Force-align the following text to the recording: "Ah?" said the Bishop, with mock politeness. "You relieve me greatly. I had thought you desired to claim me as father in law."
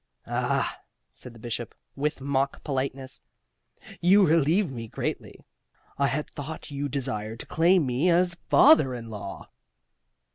"Ah?" 0.25 0.79
said 1.11 1.33
the 1.35 1.39
Bishop, 1.39 1.75
with 1.95 2.21
mock 2.21 2.63
politeness. 2.63 3.21
"You 3.99 4.25
relieve 4.25 4.71
me 4.71 4.87
greatly. 4.87 5.45
I 5.99 6.07
had 6.07 6.27
thought 6.27 6.71
you 6.71 6.89
desired 6.89 7.39
to 7.41 7.45
claim 7.45 7.85
me 7.85 8.09
as 8.09 8.33
father 8.49 8.95
in 8.95 9.11
law." 9.11 9.51